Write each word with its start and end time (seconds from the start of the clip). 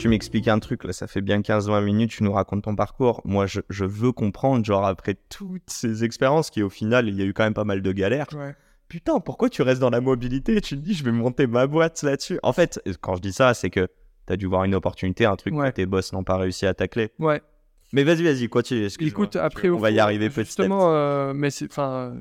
Tu 0.00 0.08
m'expliques 0.08 0.48
un 0.48 0.58
truc, 0.58 0.84
là, 0.84 0.92
ça 0.92 1.06
fait 1.06 1.20
bien 1.20 1.40
15-20 1.40 1.84
minutes, 1.84 2.10
tu 2.10 2.24
nous 2.24 2.32
racontes 2.32 2.64
ton 2.64 2.74
parcours. 2.74 3.20
Moi, 3.24 3.46
je, 3.46 3.60
je, 3.68 3.84
veux 3.84 4.12
comprendre, 4.12 4.64
genre, 4.64 4.86
après 4.86 5.16
toutes 5.28 5.68
ces 5.68 6.04
expériences, 6.04 6.50
qui 6.50 6.62
au 6.62 6.70
final, 6.70 7.08
il 7.08 7.14
y 7.14 7.22
a 7.22 7.24
eu 7.24 7.32
quand 7.32 7.44
même 7.44 7.54
pas 7.54 7.64
mal 7.64 7.82
de 7.82 7.92
galères. 7.92 8.26
Ouais. 8.34 8.54
Putain, 8.88 9.20
pourquoi 9.20 9.48
tu 9.48 9.62
restes 9.62 9.80
dans 9.80 9.90
la 9.90 10.00
mobilité? 10.00 10.56
Et 10.56 10.60
tu 10.60 10.76
te 10.76 10.80
dis, 10.80 10.94
je 10.94 11.04
vais 11.04 11.12
monter 11.12 11.46
ma 11.46 11.66
boîte 11.66 12.02
là-dessus 12.02 12.40
En 12.42 12.52
fait, 12.52 12.80
quand 13.00 13.14
je 13.16 13.20
dis 13.20 13.32
ça, 13.32 13.54
c'est 13.54 13.70
que 13.70 13.86
tu 14.26 14.32
as 14.32 14.36
dû 14.36 14.46
voir 14.46 14.64
une 14.64 14.74
opportunité, 14.74 15.26
un 15.26 15.36
truc 15.36 15.54
Ouais. 15.54 15.70
que 15.70 15.76
tes 15.76 15.86
boss 15.86 16.12
n'ont 16.12 16.24
pas 16.24 16.36
réussi 16.36 16.66
à 16.66 16.74
tacler. 16.74 17.10
Ouais. 17.18 17.40
Mais 17.92 18.04
vas-y, 18.04 18.22
vas-y, 18.22 18.48
continue. 18.48 18.88
Écoute, 19.00 19.36
après, 19.36 19.68
on 19.68 19.78
va 19.78 19.90
y 19.90 19.98
arriver 20.00 20.28
petit 20.28 20.40
à 20.40 20.42
petit. 20.42 20.46
Justement, 20.48 20.94
euh, 20.94 21.32
mais 21.34 21.50
c'est, 21.50 21.66
enfin, 21.66 22.14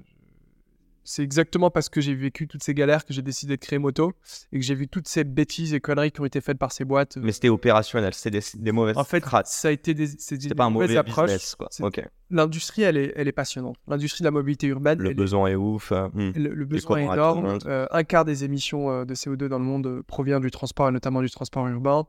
c'est 1.11 1.23
exactement 1.23 1.71
parce 1.71 1.89
que 1.89 2.01
j'ai 2.01 2.13
vécu 2.13 2.47
toutes 2.47 2.61
ces 2.61 2.75
galères 2.75 3.03
que 3.03 3.13
j'ai 3.13 3.23
décidé 3.23 3.55
de 3.57 3.59
créer 3.61 3.79
Moto 3.79 4.13
et 4.51 4.59
que 4.59 4.63
j'ai 4.65 4.75
vu 4.75 4.87
toutes 4.87 5.07
ces 5.07 5.23
bêtises 5.23 5.73
et 5.73 5.79
conneries 5.79 6.11
qui 6.11 6.21
ont 6.21 6.25
été 6.25 6.39
faites 6.39 6.59
par 6.59 6.71
ces 6.71 6.85
boîtes. 6.85 7.17
Mais 7.17 7.31
c'était 7.31 7.49
opérationnel, 7.49 8.13
c'était 8.13 8.39
des, 8.39 8.45
des 8.53 8.71
mauvaises 8.71 8.95
en 8.95 9.03
fait, 9.03 9.23
ça 9.45 9.69
a 9.69 9.71
été 9.71 9.95
des, 9.95 10.05
c'est 10.05 10.37
des 10.37 10.53
pas 10.53 10.65
un 10.65 10.69
mauvais 10.69 10.95
approches. 10.97 11.25
business, 11.31 11.55
quoi. 11.55 11.67
C'est- 11.71 11.83
Ok. 11.83 12.07
L'industrie, 12.29 12.83
elle 12.83 12.97
est, 12.97 13.11
elle 13.15 13.27
est 13.27 13.31
passionnante. 13.31 13.77
L'industrie 13.87 14.21
de 14.21 14.25
la 14.27 14.31
mobilité 14.31 14.67
urbaine, 14.67 14.99
Le 14.99 15.09
est- 15.09 15.13
besoin 15.15 15.47
est 15.47 15.55
ouf. 15.55 15.91
euh, 15.91 16.09
hmm. 16.13 16.31
le, 16.35 16.53
le 16.53 16.65
besoin 16.65 16.99
est 16.99 17.03
énorme. 17.05 17.57
Euh, 17.65 17.87
un 17.89 18.03
quart 18.03 18.23
des 18.23 18.43
émissions 18.43 18.91
euh, 18.91 19.03
de 19.05 19.15
CO2 19.15 19.47
dans 19.47 19.57
le 19.57 19.65
monde 19.65 19.87
euh, 19.87 20.03
provient 20.03 20.39
du 20.39 20.51
transport 20.51 20.89
et 20.89 20.91
notamment 20.91 21.21
du 21.23 21.29
transport 21.31 21.67
urbain. 21.67 22.05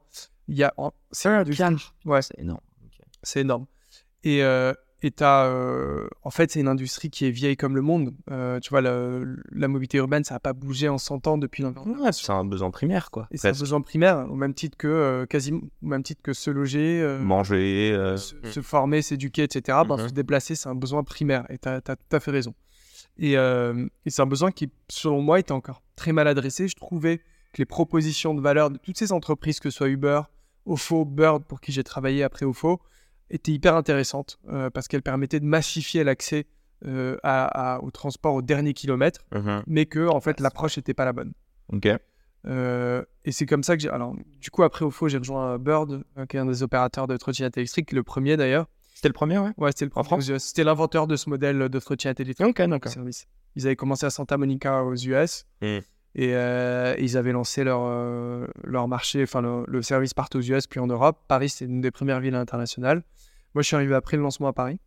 Il 0.47 0.59
y 0.59 0.63
a, 0.63 0.75
c'est 1.11 1.31
Ouais, 2.05 2.21
C'est 2.21 2.39
énorme. 2.39 2.61
c'est 3.23 3.41
énorme. 3.41 3.65
Et 4.25 4.43
euh, 4.43 4.75
et 5.03 5.11
t'as, 5.11 5.47
euh, 5.47 6.07
en 6.23 6.31
fait, 6.31 6.51
c'est 6.51 6.61
une 6.61 6.69
industrie 6.69 7.09
qui 7.11 7.25
est 7.27 7.31
vieille 7.31 7.57
comme 7.57 7.75
le 7.75 7.81
monde. 7.83 8.13
Euh, 8.31 8.61
tu 8.61 8.71
vois, 8.71 8.81
le- 8.83 9.37
la 9.51 9.67
mobilité 9.69 9.99
urbaine, 9.99 10.25
ça 10.25 10.35
n'a 10.35 10.41
pas 10.41 10.53
bougé 10.53 10.89
en 10.89 10.99
100 10.99 11.27
ans 11.27 11.39
depuis 11.39 11.63
l'invention. 11.63 11.93
Ouais, 12.03 12.13
c'est 12.13 12.31
un 12.33 12.45
besoin 12.45 12.71
primaire, 12.71 13.11
quoi. 13.11 13.27
Et 13.31 13.37
c'est 13.39 13.49
un 13.49 13.53
besoin 13.53 13.81
primaire, 13.81 14.27
au 14.31 14.35
même 14.35 14.53
titre 14.55 14.77
que, 14.77 14.89
euh, 14.89 15.27
quasiment, 15.27 15.61
au 15.83 15.87
même 15.87 16.03
titre 16.03 16.21
que 16.23 16.33
se 16.33 16.51
loger, 16.51 17.01
euh, 17.03 17.19
Manger. 17.19 17.93
euh, 17.95 18.17
se, 18.17 18.35
se 18.45 18.61
former, 18.61 19.01
s'éduquer, 19.03 19.45
etc. 19.45 19.79
Ben, 19.89 19.97
Mhm. 19.97 20.09
se 20.09 20.13
déplacer, 20.13 20.55
c'est 20.55 20.69
un 20.69 20.75
besoin 20.75 21.03
primaire. 21.03 21.45
Et 21.51 21.59
tu 21.59 21.69
as, 21.69 21.81
tout 21.81 21.97
à 22.17 22.21
fait 22.21 22.31
raison. 22.31 22.55
Et, 23.19 23.37
euh, 23.37 23.87
et 24.07 24.11
c'est 24.11 24.23
un 24.23 24.27
besoin 24.27 24.51
qui, 24.51 24.71
selon 24.89 25.21
moi, 25.23 25.39
était 25.41 25.53
encore 25.53 25.83
très 25.97 26.13
mal 26.13 26.29
adressé. 26.29 26.69
Je 26.69 26.75
trouvais 26.77 27.19
que 27.53 27.59
les 27.59 27.65
propositions 27.67 28.35
de 28.35 28.41
valeur 28.41 28.71
de 28.71 28.79
toutes 28.79 28.97
ces 28.99 29.13
entreprises, 29.13 29.61
que 29.61 29.71
ce 29.71 29.77
soit 29.79 29.89
Uber, 29.89 30.21
Ofo, 30.67 31.05
Bird, 31.05 31.45
pour 31.45 31.61
qui 31.61 31.73
j'ai 31.73 31.83
travaillé 31.85 32.23
après 32.23 32.45
Ofo, 32.47 32.81
étaient 33.31 33.53
hyper 33.53 33.75
intéressantes 33.77 34.39
euh, 34.49 34.71
parce 34.71 34.89
qu'elles 34.89 35.03
permettaient 35.03 35.41
de 35.41 35.45
massifier 35.47 36.05
l'accès 36.05 36.47
euh, 36.87 37.17
à- 37.23 37.75
à- 37.77 37.81
au 37.81 37.91
transport 37.91 38.35
au 38.35 38.43
dernier 38.43 38.73
kilomètre, 38.75 39.21
mhm. 39.35 39.63
mais 39.67 39.87
que 39.87 40.09
en 40.09 40.21
fait 40.21 40.41
l'approche 40.41 40.77
n'était 40.77 40.95
pas 40.95 41.05
la 41.05 41.13
bonne. 41.13 41.33
Ok. 41.73 41.89
Euh, 42.47 43.05
et 43.27 43.33
c'est 43.33 43.45
comme 43.47 43.63
ça 43.63 43.77
que 43.77 43.83
j'ai. 43.83 43.91
Alors, 43.91 44.15
du 44.41 44.51
coup, 44.51 44.63
après 44.63 44.85
Ofo, 44.85 45.09
j'ai 45.09 45.19
rejoint 45.19 45.59
Bird, 45.59 46.03
euh, 46.17 46.25
qui 46.27 46.37
est 46.37 46.41
un 46.41 46.47
des 46.47 46.63
opérateurs 46.63 47.07
de 47.07 47.17
trottinette 47.19 47.57
électrique, 47.59 47.93
le 47.93 48.03
premier 48.03 48.37
d'ailleurs. 48.39 48.67
C'était 48.95 49.09
le 49.09 49.13
premier, 49.15 49.39
ouais? 49.39 49.51
Ouais, 49.59 49.71
c'était 49.73 49.85
le 49.85 49.91
premier. 49.91 50.39
C'était 50.39 50.65
l'inventeur 50.65 51.07
de 51.07 51.17
ce 51.17 51.29
modèle 51.29 51.69
de 51.69 51.79
trottinette 51.79 52.21
électrique. 52.21 52.47
Ok, 52.49 52.63
d'accord. 52.63 52.91
service. 52.93 53.27
Ils 53.57 53.67
avaient 53.67 53.77
commencé 53.77 54.07
à 54.07 54.11
Santa 54.11 54.37
Monica 54.39 54.83
aux 54.85 54.95
US 54.95 55.45
Mm. 55.61 55.79
Et 56.15 56.35
euh, 56.35 56.95
ils 56.99 57.17
avaient 57.17 57.33
lancé 57.33 57.63
leur, 57.65 57.83
euh, 57.85 58.47
leur 58.65 58.89
marché, 58.89 59.23
enfin 59.23 59.43
le, 59.43 59.83
service 59.83 60.15
partout 60.15 60.39
aux 60.39 60.43
US 60.43 60.67
puis 60.67 60.81
en 60.81 60.87
Europe. 60.87 61.19
Paris, 61.29 61.49
c'est 61.49 61.67
une 61.67 61.81
des 61.81 61.91
premières 61.91 62.21
villes 62.21 62.35
internationales. 62.35 63.03
Moi, 63.55 63.63
je 63.63 63.69
suis 63.69 63.77
arrivé 63.77 63.95
après 63.95 64.17
le 64.17 64.23
lancement 64.23 64.49
à 64.49 64.53
Paris 64.53 64.81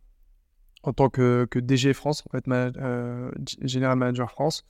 en 0.82 0.92
tant 0.92 1.08
que, 1.08 1.46
que 1.50 1.58
DG 1.58 1.94
France, 1.94 2.22
en 2.28 2.30
fait, 2.30 2.46
ma- 2.46 2.70
euh, 2.76 3.30
General 3.62 3.96
Manager 3.96 4.30
France. 4.30 4.64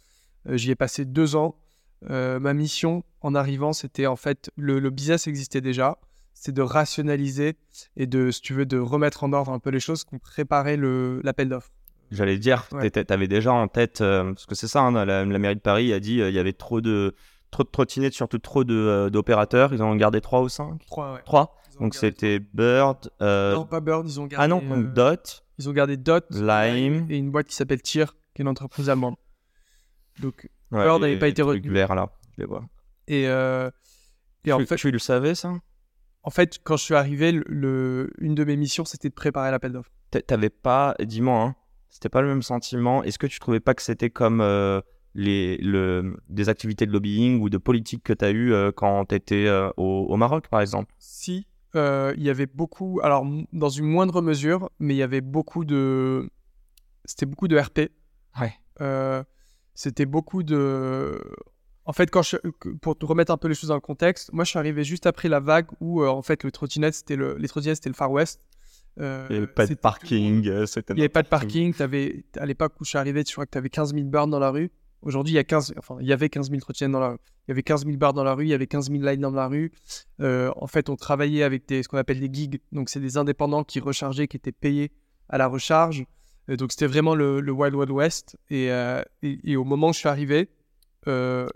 J'y 0.48 0.70
ai 0.70 0.76
passé 0.76 1.04
deux 1.04 1.37
ans. 1.37 1.56
Ma 2.03 2.53
mission 2.53 3.03
en 3.22 3.34
arrivant, 3.34 3.72
c'était 3.72 4.06
en 4.06 4.16
fait 4.16 4.50
le, 4.56 4.78
business 4.91 5.26
existait 5.26 5.62
déjà, 5.62 5.98
c'est 6.34 6.53
de 6.53 6.60
rationaliser 6.60 7.56
et 7.97 8.06
de, 8.06 8.31
si 8.31 8.42
tu 8.42 8.53
veux, 8.53 8.66
de 8.66 8.78
remettre 8.78 9.25
en 9.25 9.32
ordre 9.32 9.50
un 9.50 9.59
peu 9.59 9.71
les 9.71 9.81
choses, 9.81 10.04
qu'on 10.04 10.19
préparait 10.19 10.76
l'appel 10.76 11.48
d'offres. 11.48 11.72
J'allais 12.15 12.39
dire, 12.39 12.67
Ouais. 12.73 12.91
tu 12.91 13.01
avais 13.09 13.29
déjà 13.29 13.53
en 13.53 13.69
tête, 13.69 14.01
euh, 14.01 14.33
parce 14.33 14.47
que 14.47 14.55
c'est 14.55 14.69
ça, 14.69 14.81
hein, 14.83 14.93
la, 15.05 15.25
la 15.25 15.39
mairie 15.39 15.57
de 15.57 15.61
Paris 15.61 15.93
a 15.93 16.01
dit 16.01 16.21
euh, 16.21 16.29
il 16.31 16.35
y 16.35 16.39
avait 16.39 16.53
trop 16.53 16.81
de, 16.81 17.15
trop 17.51 17.63
de 17.65 17.69
trottinettes, 17.69 18.15
surtout 18.15 18.39
trop 18.39 18.63
euh, 18.69 19.11
d'opérateurs. 19.11 19.73
Ils 19.75 19.83
en 19.83 19.91
ont 19.91 19.97
gardé 19.97 20.21
3 20.21 20.43
ou 20.43 20.49
5 20.49 20.85
Trois, 20.87 21.15
ouais. 21.15 21.21
3 21.25 21.57
Ils 21.73 21.77
ont 21.79 21.81
Donc 21.85 21.95
c'était 21.95 22.39
Bird, 22.39 23.11
euh, 23.23 23.55
Non, 23.55 23.65
pas 23.67 23.81
Bird, 23.81 24.07
ils 24.09 24.21
ont 24.21 24.27
gardé. 24.27 24.45
ah 24.45 24.49
non, 24.49 24.63
euh, 24.71 24.83
Dot, 24.83 25.45
Ils 25.59 25.69
ont 25.69 25.73
gardé 25.73 25.97
Dot, 25.97 26.25
Lime. 26.31 27.07
et 27.11 27.17
une 27.19 27.31
boîte 27.31 27.47
qui 27.49 27.55
s'appelle 27.55 27.83
Tier, 27.83 28.07
qui 28.35 28.41
est 28.41 28.45
une 28.45 28.49
entreprise 28.49 28.89
allemande. 28.91 29.17
Donc, 30.21 30.49
Ouais, 30.71 30.85
Bird 30.85 31.01
n'avait 31.01 31.19
pas 31.19 31.29
été 31.29 31.43
retenu. 31.43 31.71
là, 31.71 32.09
je 32.37 32.43
les 32.43 32.47
vois. 32.47 32.65
et, 33.07 33.29
euh, 33.29 33.71
et 34.45 34.53
en, 34.53 34.59
tu, 34.59 34.67
fait, 34.67 34.77
tu 34.77 34.91
le 34.91 34.99
savais 34.99 35.35
ça? 35.35 35.53
En 36.23 36.31
fait, 36.31 36.59
quand 36.65 36.77
je 36.77 36.83
suis 36.85 36.95
arrivé, 36.95 37.33
le, 37.33 37.45
le- 37.49 38.11
une 38.19 38.35
de 38.35 38.45
mes 38.45 38.57
missions, 38.57 38.85
c'était 38.85 39.09
de 39.11 39.15
préparer 39.15 39.51
l'appel 39.51 39.73
d'offres. 39.73 39.91
T'a- 40.11 40.23
T'avais 40.23 40.51
pas, 40.51 40.95
dis-moi, 41.01 41.41
hein, 41.43 41.55
c'était 41.94 42.09
pas 42.09 42.22
le 42.22 42.27
même 42.27 42.43
sentiment. 42.43 43.05
Est-ce 43.05 43.21
que 43.21 43.28
tu 43.28 43.38
trouvais 43.38 43.60
pas 43.60 43.72
que 43.72 43.82
c'était 43.82 44.10
comme 44.10 44.41
euh, 44.41 44.81
les, 45.15 45.59
le, 45.59 46.16
des 46.28 46.49
activités 46.49 46.87
de 46.87 46.91
lobbying 46.91 47.41
ou 47.41 47.49
de 47.49 47.56
politique 47.56 48.03
que 48.03 48.12
tu 48.12 48.25
as 48.25 48.32
eu 48.32 48.53
euh, 48.53 48.72
quand 48.72 49.05
tu 49.05 49.15
étais 49.15 49.49
au, 49.77 50.06
au 50.09 50.16
Maroc, 50.16 50.49
par 50.49 50.60
exemple? 50.60 50.93
Si, 50.99 51.47
euh, 51.77 52.12
il 52.16 52.25
y 52.25 52.31
avait 52.31 52.47
beaucoup, 52.47 52.99
alors 53.04 53.25
dans 53.53 53.69
une 53.69 53.87
moindre 53.87 54.22
mesure, 54.22 54.71
mais 54.81 54.94
il 54.94 54.97
y 54.97 55.03
avait 55.03 55.21
beaucoup 55.21 55.65
de. 55.65 56.28
C'était 57.04 57.27
beaucoup 57.27 57.47
de 57.47 57.56
RP. 57.56 57.91
Ouais. 58.41 58.54
Euh, 58.81 59.22
c'était 59.75 60.06
beaucoup 60.06 60.43
de. 60.43 61.21
En 61.84 61.93
fait, 61.93 62.10
quand 62.10 62.22
je... 62.22 62.37
pour 62.81 62.99
te 62.99 63.06
remettre 63.06 63.31
un 63.31 63.37
peu 63.37 63.47
les 63.47 63.54
choses 63.54 63.69
dans 63.69 63.75
le 63.75 63.81
contexte, 63.81 64.33
moi 64.33 64.43
je 64.44 64.50
suis 64.50 64.59
arrivé 64.59 64.83
juste 64.83 65.06
après 65.06 65.28
la 65.28 65.38
vague 65.38 65.66
où 65.81 66.03
euh, 66.03 66.09
en 66.09 66.22
fait 66.22 66.43
le 66.43 66.50
trottinette, 66.50 66.94
c'était 66.94 67.16
le... 67.16 67.37
les 67.37 67.47
trottinettes 67.47 67.77
c'était 67.77 67.91
le 67.91 67.94
Far 67.94 68.10
West. 68.10 68.41
Euh, 69.00 69.27
Il 69.28 69.32
n'y 69.32 69.38
avait 69.38 69.47
pas 69.47 69.66
de 69.66 69.75
parking. 69.75 70.47
euh, 70.49 70.66
Il 70.91 70.94
n'y 70.94 71.00
avait 71.03 71.09
pas 71.09 71.22
de 71.22 71.28
parking. 71.28 71.75
Avais... 71.81 72.25
À 72.38 72.47
l'époque 72.47 72.75
où 72.81 72.84
je 72.84 72.91
suis 72.91 72.99
arrivé, 72.99 73.25
je 73.27 73.32
crois 73.32 73.44
que 73.47 73.50
tu 73.50 73.59
avais 73.59 73.69
15 73.71 73.93
000 73.94 74.06
bornes 74.06 74.31
dans 74.31 74.38
la 74.38 74.50
rue. 74.50 74.71
Aujourd'hui, 75.03 75.32
il 75.34 75.37
y 75.37 75.38
a 75.41 75.44
15, 75.44 75.75
enfin, 75.78 75.97
il 76.00 76.06
y 76.06 76.12
avait 76.12 76.28
15 76.31 76.49
000 76.49 76.60
trottinettes 76.60 76.93
dans 76.93 77.00
la 77.00 77.09
rue. 77.10 77.19
Il 77.47 77.50
y 77.50 77.53
avait 77.53 77.62
15 77.62 77.84
000 77.84 77.99
bars 77.99 78.15
dans 78.15 78.25
la 78.25 78.33
rue, 78.34 78.44
il 78.47 78.49
y 78.49 78.54
avait 78.54 78.66
15 78.66 78.91
000 78.91 79.03
lines 79.04 79.21
dans 79.21 79.31
la 79.31 79.49
rue. 79.49 79.71
Euh, 80.22 80.50
en 80.56 80.66
fait, 80.66 80.88
on 80.88 80.97
travaillait 80.97 81.43
avec 81.43 81.66
des, 81.69 81.83
ce 81.83 81.88
qu'on 81.88 81.99
appelle 81.99 82.21
des 82.21 82.31
gigs. 82.33 82.59
Donc, 82.72 82.88
c'est 82.88 83.00
des 83.00 83.19
indépendants 83.19 83.65
qui 83.65 83.81
rechargeaient, 83.81 84.28
qui 84.28 84.38
étaient 84.38 84.50
payés 84.53 84.93
à 85.28 85.37
la 85.37 85.47
recharge. 85.47 86.04
Donc, 86.49 86.72
c'était 86.72 86.87
vraiment 86.87 87.15
le, 87.15 87.41
le 87.41 87.53
Wild 87.53 87.75
Wild 87.75 87.91
West. 87.91 88.37
Et, 88.49 88.71
euh, 88.71 89.03
et, 89.22 89.38
et 89.44 89.56
au 89.56 89.65
moment 89.65 89.88
où 89.91 89.93
je 89.93 89.99
suis 89.99 90.09
arrivé, 90.09 90.49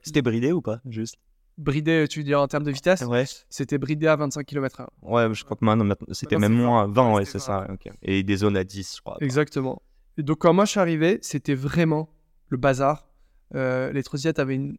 C'était 0.02 0.20
bridé 0.22 0.52
ou 0.52 0.60
pas 0.60 0.80
Juste? 0.88 1.16
Bridé, 1.58 2.06
tu 2.08 2.20
veux 2.20 2.24
dire 2.24 2.40
en 2.40 2.46
termes 2.48 2.64
de 2.64 2.70
vitesse, 2.70 3.02
Ouais. 3.02 3.24
c'était 3.50 3.78
bridé 3.78 4.06
à 4.06 4.16
25 4.16 4.44
km/h. 4.46 4.86
Ouais, 5.02 5.32
je 5.34 5.44
crois 5.44 5.56
que 5.56 5.64
maintenant, 5.64 5.94
c'était 6.12 6.38
même 6.38 6.54
moins 6.54 6.86
20, 6.86 7.14
ouais, 7.14 7.24
c'était 7.24 7.38
c'est 7.38 7.44
ça. 7.46 7.66
Et 8.02 8.22
des 8.22 8.36
zones 8.36 8.56
à 8.56 8.64
10, 8.64 8.96
je 8.96 9.00
crois. 9.02 9.16
Exactement. 9.20 9.82
Et 10.16 10.22
donc, 10.22 10.38
quand 10.38 10.52
moi 10.52 10.64
je 10.64 10.70
suis 10.70 10.80
arrivé, 10.80 11.18
c'était 11.22 11.54
vraiment 11.54 12.08
le 12.48 12.56
bazar. 12.56 13.08
Euh, 13.54 13.92
les 13.92 14.02
trottinettes 14.02 14.38
avaient 14.38 14.54
une 14.56 14.76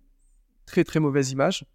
très 0.65 0.83
très 0.83 0.99
mauvaise 0.99 1.31
image. 1.31 1.65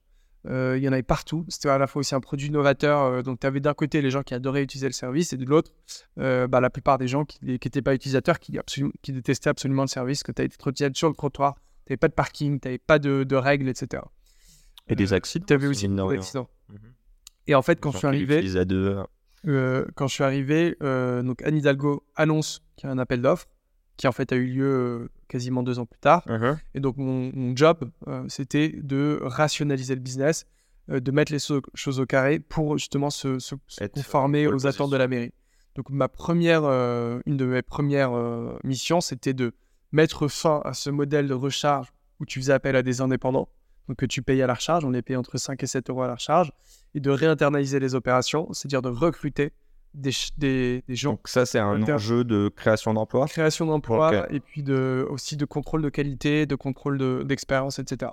Euh, 0.47 0.75
il 0.77 0.85
y 0.85 0.89
en 0.89 0.93
avait 0.93 1.03
partout. 1.03 1.47
C'était 1.49 1.71
à 1.71 1.79
la 1.79 1.87
fois 1.87 2.01
aussi 2.01 2.15
un 2.15 2.21
produit 2.21 2.51
novateur. 2.51 3.01
euh, 3.01 3.23
donc, 3.23 3.41
tu 3.41 3.47
avais 3.47 3.61
d'un 3.61 3.73
côté 3.73 4.03
les 4.03 4.11
gens 4.11 4.23
qui 4.23 4.35
adoraient 4.35 4.63
utiliser 4.63 4.87
le 4.87 4.93
service 4.93 5.33
et 5.33 5.39
de 5.39 5.47
l'autre, 5.47 5.73
euh, 6.19 6.47
bah, 6.47 6.61
la 6.61 6.69
plupart 6.69 6.99
des 6.99 7.09
gens 7.09 7.25
qui 7.25 7.39
n'étaient 7.43 7.81
pas 7.81 7.95
utilisateurs, 7.95 8.39
qui, 8.39 8.53
détestaient 9.09 9.49
absolument 9.49 9.83
le 9.83 9.89
service, 9.89 10.23
que 10.23 10.33
tu 10.33 10.43
avais 10.43 10.49
des 10.49 10.57
trottinettes 10.57 10.97
sur 10.99 11.09
le 11.09 11.15
trottoir, 11.15 11.55
tu 11.87 11.93
n'avais 11.93 11.97
pas 11.97 12.09
de 12.09 12.13
parking, 12.13 12.61
tu 12.61 12.69
n'avais 12.69 12.79
pas 12.79 12.99
de, 12.99 13.25
de 13.25 13.37
règles, 13.37 13.69
etc. 13.71 14.03
Et 14.89 14.95
des 14.95 15.13
accidents. 15.13 15.47
Tu 15.47 15.53
avais 15.55 15.67
aussi 15.67 15.87
des 15.89 15.95
accidents. 16.19 16.49
Mhm. 16.69 16.79
Et 17.47 17.55
en 17.55 17.63
fait, 17.63 17.81
quand 17.81 17.91
je 17.93 17.99
suis 17.99 18.07
arrivé, 18.07 18.59
à 18.59 18.65
deux. 18.65 18.97
euh, 19.47 19.85
quand 19.95 20.07
je 20.09 20.15
suis 20.15 20.25
arrivé, 20.25 20.77
euh, 20.83 21.23
donc 21.23 21.43
Anne 21.43 21.57
Hidalgo 21.57 22.05
annonce 22.17 22.63
qu'il 22.77 22.87
y 22.89 22.91
a 22.91 22.93
un 22.93 22.99
appel 22.99 23.21
d'offres 23.23 23.47
qui 23.97 24.09
en 24.09 24.13
fait 24.13 24.33
a 24.33 24.37
eu 24.37 24.47
lieu 24.47 24.65
euh, 24.65 25.09
quasiment 25.29 25.63
deux 25.63 25.79
ans 25.79 25.87
plus 25.87 26.01
tard. 26.01 26.23
Et 26.75 26.81
donc 26.81 26.97
mon, 26.97 27.31
mon 27.35 27.55
job, 27.55 27.91
euh, 28.09 28.25
c'était 28.29 28.71
de 28.83 29.21
rationaliser 29.23 29.95
le 29.95 30.01
business, 30.01 30.47
euh, 30.91 31.01
de 31.01 31.11
mettre 31.13 31.33
les 31.33 31.39
so- 31.39 31.63
choses 31.75 32.01
au 32.01 32.07
carré 32.07 32.41
pour 32.41 32.77
justement 32.77 33.11
se, 33.11 33.39
se- 33.39 33.55
se 33.69 33.85
conformer 34.03 34.47
aux 34.49 34.67
attentes 34.67 34.91
de 34.91 34.97
la 34.97 35.07
mairie. 35.09 35.33
Donc 35.77 35.91
ma 35.91 36.09
première, 36.09 36.65
euh, 36.65 37.21
une 37.27 37.37
de 37.37 37.45
mes 37.45 37.63
premières 37.63 38.13
euh, 38.15 38.57
missions, 38.65 39.01
c'était 39.01 39.35
de 39.35 39.53
mettre 39.93 40.27
fin 40.29 40.61
à 40.65 40.73
ce 40.75 40.91
modèle 40.91 41.29
de 41.29 41.35
recharge 41.35 41.93
où 42.21 42.27
tu 42.27 42.41
faisais 42.41 42.53
appel 42.53 42.75
à 42.77 42.83
des 42.83 43.01
indépendants. 43.01 43.49
Donc 43.89 43.97
que 43.99 44.07
tu 44.07 44.23
payes 44.23 44.43
à 44.43 44.47
la 44.47 44.55
recharge, 44.55 44.85
on 44.85 44.91
les 44.91 45.03
paye 45.03 45.17
entre 45.17 45.37
5 45.39 45.63
et 45.63 45.67
7 45.67 45.91
euros 45.91 46.03
à 46.03 46.07
la 46.09 46.15
recharge, 46.15 46.53
et 46.95 47.01
de 47.01 47.11
réinternaliser 47.11 47.81
les 47.81 47.95
opérations, 47.95 48.53
c'est-à-dire 48.53 48.83
de 48.83 48.89
recruter 48.89 49.53
des, 49.95 50.11
des, 50.39 50.83
des 50.89 50.97
gens 50.97 51.13
Donc 51.13 51.29
ça, 51.29 51.47
c'est 51.47 51.59
un 51.59 51.81
enjeu 51.83 52.25
de 52.25 52.49
création 52.55 52.95
d'emplois? 52.95 53.27
création 53.27 53.67
d'emplois 53.67 54.09
Ok. 54.23 54.27
et 54.31 54.41
puis 54.41 54.63
de, 54.63 55.07
aussi 55.11 55.37
de 55.37 55.45
contrôle 55.45 55.83
de 55.83 55.89
qualité, 55.89 56.47
de 56.47 56.55
contrôle 56.57 56.99
de- 56.99 57.23
d'expérience, 57.25 57.79
etc. 57.79 58.11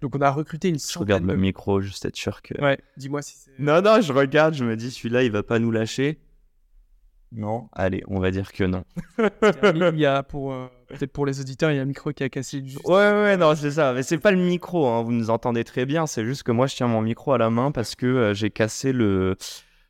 Donc 0.00 0.14
on 0.14 0.20
a 0.20 0.30
recruté 0.30 0.68
une 0.68 0.78
Je 0.78 0.98
regarde 0.98 1.22
centaine 1.22 1.34
le 1.36 1.40
micro, 1.40 1.80
juste 1.80 2.04
être 2.04 2.16
sûr 2.16 2.42
que... 2.42 2.60
Ouais, 2.60 2.78
dis-moi 2.96 3.22
si 3.22 3.36
c'est... 3.36 3.50
Non, 3.58 3.80
non, 3.82 4.00
je 4.00 4.12
regarde, 4.12 4.54
je 4.54 4.64
me 4.64 4.76
dis, 4.76 4.90
celui-là, 4.90 5.22
il 5.24 5.30
va 5.32 5.42
pas 5.42 5.58
nous 5.58 5.70
lâcher. 5.70 6.20
Non, 7.32 7.68
allez, 7.72 8.02
on 8.06 8.20
va 8.20 8.30
dire 8.30 8.52
que 8.52 8.62
non. 8.64 8.84
Il 9.94 9.98
y 9.98 10.06
a 10.06 10.22
pour... 10.22 10.52
euh, 10.52 10.66
Peut-être 10.88 11.12
pour 11.12 11.26
les 11.26 11.40
auditeurs, 11.40 11.72
il 11.72 11.76
y 11.76 11.78
a 11.80 11.82
un 11.82 11.86
micro 11.86 12.12
qui 12.12 12.22
a 12.22 12.28
cassé 12.28 12.62
juste... 12.64 12.78
Ouais, 12.86 12.94
ouais, 12.94 13.36
non, 13.36 13.56
c'est 13.56 13.72
ça. 13.72 13.92
Mais 13.92 14.04
c'est 14.04 14.18
pas 14.18 14.30
le 14.30 14.36
micro, 14.38 14.86
hein, 14.86 15.02
vous 15.02 15.10
nous 15.10 15.30
entendez 15.30 15.64
très 15.64 15.86
bien. 15.86 16.06
C'est 16.06 16.24
juste 16.24 16.44
que 16.44 16.52
moi, 16.52 16.68
je 16.68 16.76
tiens 16.76 16.86
mon 16.86 17.00
micro 17.00 17.32
à 17.32 17.38
la 17.38 17.50
main 17.50 17.72
parce 17.72 17.96
que 17.96 18.06
euh, 18.06 18.34
j'ai 18.34 18.50
cassé 18.50 18.92
le, 18.92 19.36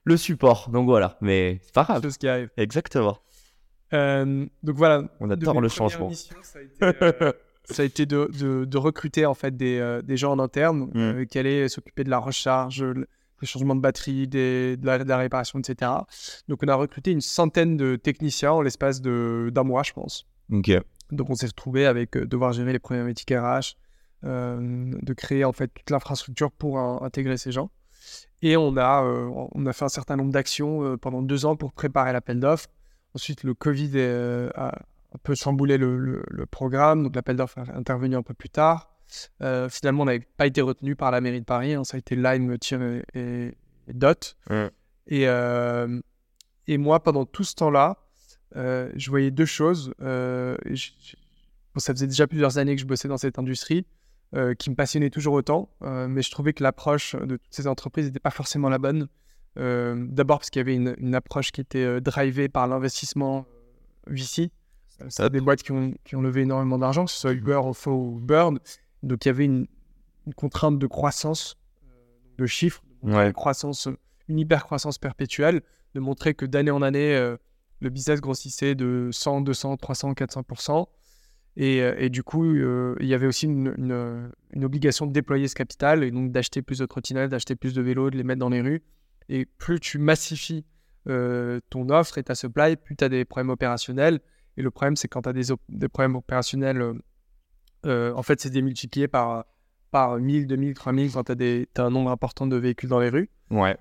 le 0.04 0.16
support. 0.16 0.70
Donc 0.70 0.86
voilà, 0.86 1.18
mais 1.20 1.60
c'est 1.62 1.74
pas 1.74 1.82
grave. 1.84 2.02
chose 2.02 2.16
qui 2.16 2.26
arrive. 2.28 2.48
Exactement. 2.56 3.18
Euh, 3.92 4.46
donc 4.62 4.76
voilà. 4.76 5.02
On 5.20 5.28
adore 5.28 5.60
le 5.60 5.68
changement. 5.68 6.10
ça 6.12 6.58
a 6.58 6.62
été, 6.62 7.02
euh, 7.22 7.32
ça 7.64 7.82
a 7.82 7.84
été 7.84 8.06
de, 8.06 8.30
de- 8.40 8.64
de 8.64 8.78
recruter 8.78 9.26
en 9.26 9.34
fait 9.34 9.54
des, 9.54 9.78
euh, 9.78 10.00
des 10.00 10.16
gens 10.16 10.32
en 10.32 10.38
interne 10.38 10.90
Mm. 10.94 10.98
euh, 10.98 11.24
qui 11.26 11.38
allaient 11.38 11.68
s'occuper 11.68 12.04
de 12.04 12.10
la 12.10 12.18
recharge, 12.18 12.82
le- 12.82 13.06
des 13.44 13.48
changements 13.48 13.74
de 13.76 13.80
batterie, 13.80 14.26
des- 14.26 14.76
de, 14.76 14.86
la, 14.86 14.98
de 14.98 15.08
la 15.08 15.18
réparation, 15.18 15.58
etc. 15.58 15.90
Donc 16.48 16.60
on 16.64 16.68
a 16.68 16.74
recruté 16.74 17.10
une 17.12 17.20
centaine 17.20 17.76
de 17.76 17.96
techniciens 17.96 18.52
en 18.52 18.62
l'espace 18.62 19.00
d'un 19.02 19.62
mois, 19.62 19.82
je 19.82 19.92
pense. 19.92 20.26
Ok. 20.50 20.70
Donc 21.10 21.30
on 21.30 21.34
s'est 21.34 21.46
retrouvé 21.46 21.86
avec 21.86 22.16
euh, 22.16 22.26
devoir 22.26 22.52
gérer 22.52 22.72
les 22.72 22.78
problématiques 22.78 23.30
RH, 23.30 23.76
euh, 24.24 24.90
de 25.00 25.12
créer 25.12 25.44
en 25.44 25.52
fait 25.52 25.68
toute 25.68 25.90
l'infrastructure 25.90 26.50
pour 26.50 26.78
intégrer 26.78 27.36
ces 27.36 27.52
gens. 27.52 27.70
Et 28.42 28.56
on 28.56 28.76
a, 28.76 29.02
euh, 29.04 29.28
on 29.52 29.66
a 29.66 29.72
fait 29.72 29.84
un 29.84 29.88
certain 29.88 30.16
nombre 30.16 30.32
d'actions 30.32 30.82
euh, 30.84 30.96
pendant 30.96 31.22
deux 31.22 31.46
ans 31.46 31.56
pour 31.56 31.72
préparer 31.72 32.12
l'appel 32.12 32.40
d'offres. 32.40 32.68
Ensuite, 33.14 33.42
le 33.44 33.54
Covid 33.54 33.98
a 34.54 34.68
un 35.14 35.18
peu 35.22 35.34
chamboulé 35.34 35.78
le, 35.78 35.96
le- 35.98 36.24
le 36.28 36.46
programme, 36.46 37.02
donc 37.04 37.14
l'appel 37.14 37.36
d'offres 37.36 37.58
est 37.58 37.70
intervenu 37.70 38.16
un 38.16 38.22
peu 38.22 38.34
plus 38.34 38.48
tard. 38.50 38.90
Euh, 39.42 39.68
finalement, 39.68 40.02
on 40.02 40.06
n'avait 40.06 40.26
pas 40.36 40.46
été 40.46 40.60
retenu 40.60 40.96
par 40.96 41.10
la 41.10 41.20
mairie 41.20 41.40
de 41.40 41.44
Paris, 41.44 41.74
hein, 41.74 41.84
ça 41.84 41.96
a 41.96 41.98
été 41.98 42.16
Lime, 42.16 42.58
Tir 42.58 42.80
et, 43.14 43.56
Dot. 43.88 44.36
Ouais. 44.50 44.70
Et, 45.06 45.28
euh, 45.28 46.00
et 46.66 46.78
moi, 46.78 47.02
pendant 47.02 47.24
tout 47.26 47.44
ce 47.44 47.54
temps-là, 47.56 47.98
euh, 48.56 48.90
je 48.96 49.10
voyais 49.10 49.30
deux 49.30 49.44
choses. 49.46 49.92
Je- 50.00 50.90
bon, 51.74 51.78
ça 51.80 51.92
faisait 51.92 52.06
déjà 52.06 52.26
plusieurs 52.26 52.58
années 52.58 52.74
que 52.74 52.80
je 52.80 52.86
bossais 52.86 53.08
dans 53.08 53.18
cette 53.18 53.38
industrie, 53.38 53.86
euh, 54.34 54.54
qui 54.54 54.70
me 54.70 54.74
passionnait 54.74 55.10
toujours 55.10 55.34
autant, 55.34 55.68
euh, 55.82 56.08
mais 56.08 56.22
je 56.22 56.30
trouvais 56.30 56.52
que 56.52 56.62
l'approche 56.62 57.14
de 57.16 57.36
toutes 57.36 57.52
ces 57.54 57.66
entreprises 57.66 58.06
n'était 58.06 58.20
pas 58.20 58.30
forcément 58.30 58.68
la 58.68 58.78
bonne. 58.78 59.08
Euh, 59.58 60.06
D'abord 60.08 60.38
parce 60.38 60.50
qu'il 60.50 60.58
y 60.60 60.62
avait 60.62 60.74
une, 60.74 60.94
une 60.98 61.14
approche 61.14 61.52
qui 61.52 61.60
était 61.60 62.00
drivée 62.00 62.48
par 62.48 62.66
l'investissement 62.66 63.46
VC. 64.08 64.50
C'est 65.08 65.30
des 65.30 65.40
boîtes 65.40 65.62
qui 65.62 65.72
ont, 65.72 65.92
qui 66.04 66.14
ont 66.16 66.22
levé 66.22 66.42
énormément 66.42 66.78
d'argent, 66.78 67.04
que 67.04 67.10
ce 67.10 67.18
soit 67.18 67.32
Uber, 67.32 67.60
Ofo 67.64 67.90
ou 67.92 68.20
Bird. 68.20 68.58
Donc 69.04 69.24
il 69.24 69.28
y 69.28 69.30
avait 69.30 69.44
une, 69.44 69.66
une 70.26 70.34
contrainte 70.34 70.78
de 70.78 70.86
croissance, 70.86 71.56
euh, 71.84 71.88
de 72.38 72.46
chiffres, 72.46 72.82
Ouais. 73.02 73.26
une 73.26 73.32
croissance, 73.34 73.88
une 74.28 74.38
hyper 74.38 74.64
croissance 74.64 74.98
perpétuelle, 74.98 75.60
de 75.94 76.00
montrer 76.00 76.34
que 76.34 76.46
d'année 76.46 76.70
en 76.70 76.80
année, 76.82 77.14
euh, 77.14 77.36
le 77.80 77.90
business 77.90 78.20
grossissait 78.20 78.74
de 78.74 79.10
100, 79.12 79.42
200, 79.42 79.76
300, 79.76 80.14
400%. 80.14 80.88
Et, 81.56 81.82
euh, 81.82 81.94
et 81.98 82.08
du 82.08 82.22
coup, 82.22 82.44
euh, 82.44 82.96
il 83.00 83.06
y 83.06 83.14
avait 83.14 83.26
aussi 83.26 83.44
une, 83.46 83.74
une- 83.76 84.30
une 84.54 84.64
obligation 84.64 85.06
de 85.06 85.12
déployer 85.12 85.46
ce 85.48 85.54
capital 85.54 86.02
et 86.02 86.10
donc 86.10 86.32
d'acheter 86.32 86.62
plus 86.62 86.78
de 86.78 86.86
trottinettes, 86.86 87.30
d'acheter 87.30 87.54
plus 87.56 87.74
de 87.74 87.82
vélos, 87.82 88.10
de 88.10 88.16
les 88.16 88.24
mettre 88.24 88.40
dans 88.40 88.48
les 88.48 88.60
rues. 88.62 88.82
Et 89.28 89.44
plus 89.46 89.78
tu 89.80 89.98
massifies 89.98 90.64
euh, 91.08 91.60
ton 91.70 91.90
offre 91.90 92.16
et 92.18 92.22
ta 92.24 92.34
supply, 92.34 92.76
plus 92.76 92.96
tu 92.96 93.04
as 93.04 93.08
des 93.10 93.24
problèmes 93.26 93.50
opérationnels. 93.50 94.20
Et 94.56 94.62
le 94.62 94.70
problème, 94.70 94.96
c'est 94.96 95.08
quand 95.08 95.22
tu 95.22 95.28
as 95.28 95.32
des, 95.32 95.88
problèmes 95.88 96.16
opérationnels, 96.16 96.80
euh, 96.80 96.94
euh, 96.94 96.98
en 97.84 98.22
fait, 98.22 98.40
c'est 98.40 98.50
démultiplié 98.50 99.08
par, 99.08 99.44
par 99.90 100.18
1000, 100.18 100.46
2000, 100.46 100.74
3000 100.74 101.12
quand 101.12 101.24
tu 101.24 101.66
as, 101.76 101.82
un 101.82 101.90
nombre 101.90 102.10
important 102.10 102.46
de 102.46 102.56
véhicules 102.56 102.88
dans 102.88 103.00
les 103.00 103.08
rues. 103.10 103.30
Ouais. 103.50 103.76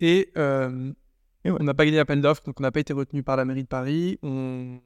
Et, 0.00 0.30
euh, 0.36 0.92
Et 1.44 1.50
ouais. 1.50 1.56
on 1.60 1.64
n'a 1.64 1.74
pas 1.74 1.84
gagné 1.84 1.96
l'appel 1.98 2.20
d'offres, 2.20 2.42
donc 2.44 2.58
on 2.58 2.62
n'a 2.62 2.72
pas 2.72 2.80
été 2.80 2.92
retenu 2.92 3.22
par 3.22 3.36
la 3.36 3.44
mairie 3.44 3.62
de 3.62 3.68
Paris. 3.68 4.18
On, 4.22 4.80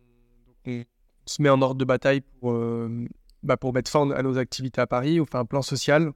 on 0.66 0.82
se 1.26 1.40
met 1.42 1.48
en 1.48 1.60
ordre 1.62 1.76
de 1.76 1.84
bataille 1.84 2.20
pour, 2.20 2.52
euh, 2.52 3.06
bah, 3.42 3.56
pour 3.56 3.72
mettre 3.72 3.90
fin 3.90 4.10
à 4.10 4.22
nos 4.22 4.36
activités 4.38 4.80
à 4.80 4.86
Paris. 4.86 5.20
On 5.20 5.26
fait 5.26 5.38
un 5.38 5.44
plan 5.44 5.62
social 5.62 6.12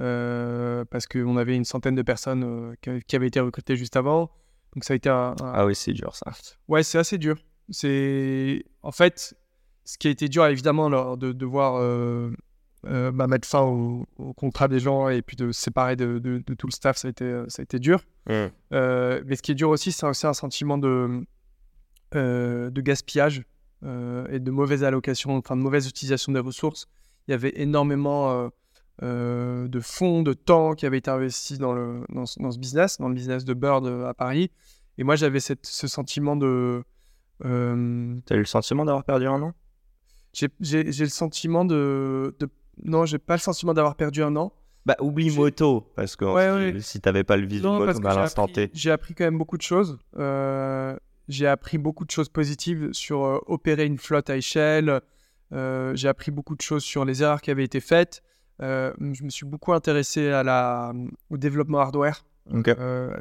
euh, 0.00 0.84
parce 0.90 1.06
qu'on 1.06 1.36
avait 1.36 1.54
une 1.56 1.64
centaine 1.64 1.94
de 1.94 2.02
personnes 2.02 2.44
euh, 2.44 2.74
qui, 2.82 3.04
qui 3.06 3.16
avaient 3.16 3.28
été 3.28 3.40
recrutées 3.40 3.76
juste 3.76 3.96
avant. 3.96 4.30
Donc 4.74 4.84
ça 4.84 4.92
a 4.94 4.96
été 4.96 5.08
un, 5.08 5.34
un- 5.40 5.52
Ah 5.54 5.66
oui, 5.66 5.74
c'est 5.74 5.92
dur 5.92 6.14
ça. 6.16 6.32
Ouais, 6.68 6.82
c'est 6.82 6.98
assez 6.98 7.16
dur. 7.18 7.36
C'est 7.70 8.64
en 8.82 8.90
fait 8.92 9.34
ce 9.84 9.98
qui 9.98 10.08
a 10.08 10.10
été 10.10 10.28
dur, 10.28 10.46
évidemment, 10.46 10.86
alors, 10.86 11.16
de 11.16 11.32
devoir 11.32 11.76
euh, 11.76 12.30
euh, 12.86 13.10
bah, 13.12 13.26
mettre 13.26 13.46
fin 13.48 13.60
au, 13.62 14.06
au 14.18 14.32
contrat 14.32 14.68
des 14.68 14.80
gens 14.80 15.08
et 15.08 15.22
puis 15.22 15.36
de 15.36 15.52
se 15.52 15.60
séparer 15.60 15.96
de, 15.96 16.18
de- 16.18 16.42
de 16.46 16.54
tout 16.54 16.66
le 16.66 16.72
staff, 16.72 16.96
ça 16.96 17.08
a 17.08 17.10
été, 17.10 17.42
ça 17.48 17.60
a 17.60 17.64
été 17.64 17.78
dur. 17.78 18.00
Mm. 18.28 18.32
Euh, 18.72 19.22
mais 19.26 19.36
ce 19.36 19.42
qui 19.42 19.52
est 19.52 19.54
dur 19.54 19.70
aussi, 19.70 19.92
c'est 19.92 20.06
aussi 20.06 20.26
un 20.26 20.34
sentiment 20.34 20.78
de, 20.78 21.24
de 22.12 22.80
gaspillage 22.80 23.42
et 24.30 24.38
de 24.38 24.50
mauvaise 24.50 24.82
allocation, 24.84 25.36
enfin 25.36 25.56
de 25.56 25.60
mauvaise 25.60 25.86
utilisation 25.88 26.32
des 26.32 26.40
ressources. 26.40 26.86
Il 27.28 27.32
y 27.32 27.34
avait 27.34 27.52
énormément 27.56 28.50
de 29.02 29.80
fonds, 29.80 30.22
de 30.22 30.32
temps 30.32 30.74
qui 30.74 30.86
avaient 30.86 30.98
été 30.98 31.10
investis 31.10 31.58
dans, 31.58 31.72
le, 31.74 32.02
dans, 32.08 32.24
ce, 32.26 32.40
dans 32.40 32.50
ce 32.50 32.58
business, 32.58 32.98
dans 32.98 33.08
le 33.08 33.14
business 33.14 33.44
de 33.44 33.52
Bird 33.52 33.86
à 34.06 34.14
Paris. 34.14 34.50
Et 34.96 35.04
moi, 35.04 35.16
j'avais 35.16 35.40
cette- 35.40 35.66
ce 35.66 35.86
sentiment 35.88 36.36
de... 36.36 36.82
T'as 37.42 38.36
eu 38.36 38.38
le 38.38 38.44
sentiment 38.46 38.84
d'avoir 38.84 39.04
perdu 39.04 39.26
un 39.26 39.42
an? 39.42 39.52
J'ai 40.60 40.82
le 40.82 41.08
sentiment 41.08 41.64
de... 41.64 42.34
de... 42.38 42.48
Non, 42.82 43.06
j'ai 43.06 43.18
pas 43.18 43.34
le 43.34 43.40
sentiment 43.40 43.72
d'avoir 43.72 43.94
perdu 43.94 44.22
un 44.22 44.34
an. 44.36 44.52
Bah, 44.86 44.96
oublie 45.00 45.34
moto, 45.34 45.90
parce 45.96 46.14
que 46.14 46.26
Ouais, 46.26 46.70
si, 46.70 46.74
ouais. 46.74 46.80
si 46.82 47.00
t'avais 47.00 47.24
pas 47.24 47.36
le 47.38 47.46
visu 47.46 47.62
moto 47.62 47.88
à 47.88 47.92
j'ai 47.94 48.00
l'instant 48.20 48.42
appris, 48.44 48.68
T. 48.68 48.70
j'ai 48.74 48.90
appris 48.90 49.14
quand 49.14 49.24
même 49.24 49.38
beaucoup 49.38 49.56
de 49.56 49.62
choses. 49.62 49.98
Euh, 50.18 50.94
j'ai 51.28 51.46
appris 51.46 51.78
beaucoup 51.78 52.04
de 52.04 52.10
choses 52.10 52.28
positives 52.28 52.92
sur 52.92 53.24
euh, 53.24 53.38
opérer 53.46 53.86
une 53.86 53.96
flotte 53.96 54.28
à 54.28 54.36
échelle. 54.36 55.00
Euh, 55.52 55.94
j'ai 55.94 56.08
appris 56.08 56.30
beaucoup 56.30 56.54
de 56.54 56.60
choses 56.60 56.82
sur 56.82 57.06
les 57.06 57.22
erreurs 57.22 57.40
qui 57.40 57.50
avaient 57.50 57.64
été 57.64 57.80
faites. 57.80 58.22
Je 58.60 58.92
me 59.24 59.30
suis 59.30 59.46
beaucoup 59.46 59.72
intéressé 59.72 60.28
à 60.28 60.42
la, 60.42 60.92
au 61.30 61.38
développement 61.38 61.78
hardware 61.78 62.24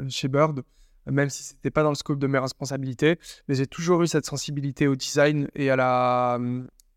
chez 0.10 0.28
Bird, 0.28 0.64
même 1.06 1.30
si 1.30 1.44
c'était 1.44 1.72
pas 1.72 1.84
dans 1.84 1.90
le 1.90 1.96
scope 1.96 2.20
de 2.20 2.28
mes 2.28 2.40
responsabilités. 2.40 3.20
Mais 3.48 3.56
j'ai 3.56 3.68
toujours 3.68 4.04
eu 4.04 4.08
cette 4.08 4.26
sensibilité 4.26 4.88
au 4.88 4.96
design 4.96 5.48
et 5.56 5.70
à 5.70 5.76
la 5.78 6.40